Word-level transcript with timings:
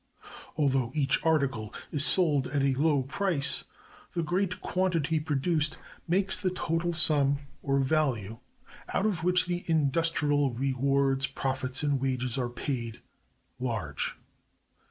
Although 0.57 0.91
each 0.95 1.23
article 1.23 1.71
is 1.91 2.03
sold 2.03 2.47
at 2.47 2.63
a 2.63 2.73
low 2.73 3.03
price, 3.03 3.65
the 4.15 4.23
great 4.23 4.59
quantity 4.59 5.19
produced 5.19 5.77
makes 6.07 6.35
the 6.35 6.49
total 6.49 6.91
sum, 6.91 7.37
or 7.61 7.77
value, 7.77 8.39
out 8.95 9.05
of 9.05 9.23
which 9.23 9.45
the 9.45 9.63
industrial 9.67 10.55
rewards, 10.55 11.27
profits, 11.27 11.83
and 11.83 12.01
wages, 12.01 12.35
are 12.39 12.49
paid, 12.49 13.01
large. 13.59 14.17